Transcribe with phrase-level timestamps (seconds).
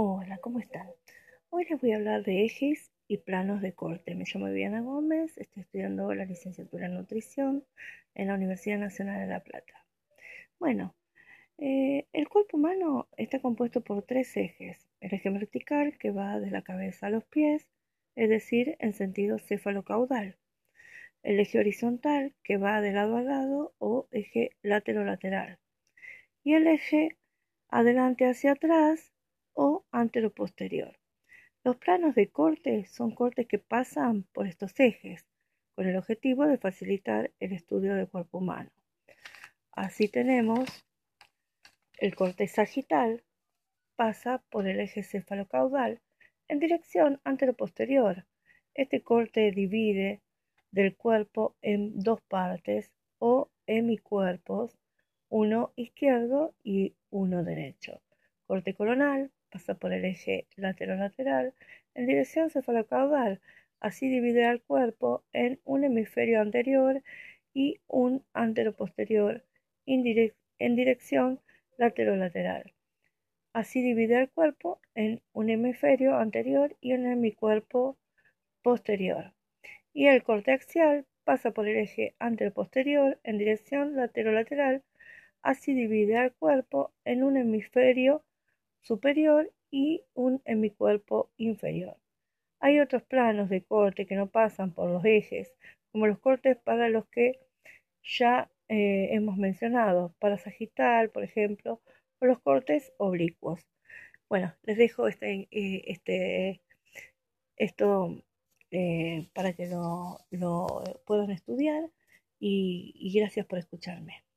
[0.00, 0.86] Hola, ¿cómo están?
[1.50, 4.14] Hoy les voy a hablar de ejes y planos de corte.
[4.14, 7.64] Me llamo Viviana Gómez, estoy estudiando la licenciatura en nutrición
[8.14, 9.84] en la Universidad Nacional de La Plata.
[10.60, 10.94] Bueno,
[11.58, 14.88] eh, el cuerpo humano está compuesto por tres ejes.
[15.00, 17.66] El eje vertical que va de la cabeza a los pies,
[18.14, 20.36] es decir, en sentido cefalocaudal.
[21.24, 25.58] El eje horizontal que va de lado a lado o eje lateral
[26.44, 27.16] Y el eje
[27.68, 29.12] adelante hacia atrás
[29.92, 30.98] antero-posterior.
[31.64, 35.26] Los planos de corte son cortes que pasan por estos ejes,
[35.74, 38.70] con el objetivo de facilitar el estudio del cuerpo humano.
[39.72, 40.68] Así tenemos
[41.98, 43.22] el corte sagital,
[43.96, 46.00] pasa por el eje cefalocaudal
[46.48, 48.24] en dirección antero-posterior.
[48.74, 50.20] Este corte divide
[50.70, 54.78] del cuerpo en dos partes o hemicuerpos,
[55.28, 58.00] uno izquierdo y uno derecho.
[58.48, 61.52] Corte coronal pasa por el eje lateral
[61.94, 63.42] en dirección cefalocaudal.
[63.78, 67.02] Así divide al cuerpo en un hemisferio anterior
[67.52, 69.44] y un anteroposterior
[69.84, 70.02] en
[70.76, 71.40] dirección
[71.76, 72.72] lateral.
[73.52, 77.98] Así divide al cuerpo en un hemisferio anterior y un hemicuerpo
[78.62, 79.34] posterior.
[79.92, 84.82] Y el corte axial pasa por el eje anteroposterior en dirección lateral.
[85.42, 88.24] Así divide al cuerpo en un hemisferio
[88.80, 91.96] superior y un hemicuerpo inferior.
[92.60, 95.54] Hay otros planos de corte que no pasan por los ejes,
[95.92, 97.40] como los cortes para los que
[98.02, 101.80] ya eh, hemos mencionado, para sagital, por ejemplo,
[102.20, 103.66] o los cortes oblicuos.
[104.28, 106.62] Bueno, les dejo este, eh, este
[107.56, 108.22] esto
[108.70, 110.18] eh, para que lo,
[111.06, 111.90] puedan estudiar
[112.40, 114.27] y gracias por escucharme.